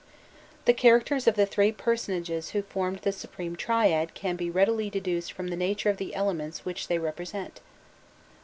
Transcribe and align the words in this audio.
The 0.65 0.73
characters 0.73 1.27
of 1.27 1.35
the 1.35 1.45
three 1.45 1.71
personages 1.71 2.49
who 2.57 2.63
formed 2.63 3.01
the 3.03 3.11
supreme 3.11 3.55
triad 3.55 4.15
can 4.15 4.35
be 4.35 4.49
readily 4.49 4.89
deduced 4.89 5.31
from 5.31 5.49
the 5.49 5.55
nature 5.55 5.91
of 5.91 5.97
the 5.97 6.15
elements 6.15 6.65
which 6.65 6.87
they 6.87 6.97
represent. 6.97 7.61